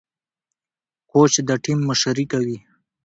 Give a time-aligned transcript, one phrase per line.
[1.11, 2.57] کوچ د ټيم مشري کوي.